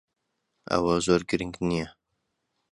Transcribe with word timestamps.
ئەوە 0.69 0.95
زۆر 1.05 1.21
گرنگ 1.29 1.55
نییە. 1.67 1.87